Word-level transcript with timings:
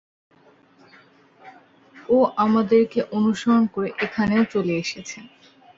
ও 2.09 2.17
আমাদেরকে 2.37 2.99
অনুসরণ 3.17 3.63
করে 3.73 3.89
এখানেও 4.05 4.43
চলে 4.53 4.73
এসেছে! 4.83 5.17